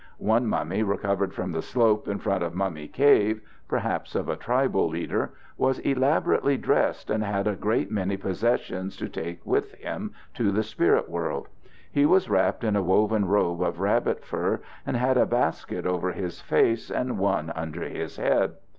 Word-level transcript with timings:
One 0.17 0.47
mummy 0.47 0.81
recovered 0.81 1.31
from 1.31 1.51
the 1.51 1.61
slope 1.61 2.07
in 2.07 2.17
front 2.17 2.41
of 2.41 2.55
Mummy 2.55 2.87
Cave 2.87 3.39
(perhaps 3.67 4.15
of 4.15 4.29
a 4.29 4.35
tribal 4.35 4.87
leader) 4.89 5.33
was 5.59 5.77
elaborately 5.77 6.57
dressed 6.57 7.11
and 7.11 7.23
had 7.23 7.45
a 7.45 7.55
great 7.55 7.91
many 7.91 8.17
possessions 8.17 8.97
to 8.97 9.07
take 9.07 9.45
with 9.45 9.75
him 9.75 10.13
to 10.33 10.51
the 10.51 10.63
spirit 10.63 11.07
world. 11.07 11.49
He 11.91 12.07
was 12.07 12.31
wrapped 12.31 12.63
in 12.63 12.75
a 12.75 12.81
woven 12.81 13.25
robe 13.25 13.61
of 13.61 13.79
rabbit 13.79 14.25
fur 14.25 14.61
and 14.87 14.97
had 14.97 15.17
a 15.17 15.27
basket 15.27 15.85
over 15.85 16.13
his 16.13 16.41
face 16.41 16.89
and 16.89 17.19
one 17.19 17.51
under 17.55 17.83
his 17.87 18.17
head. 18.17 18.53